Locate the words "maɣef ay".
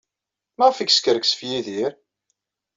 0.57-0.87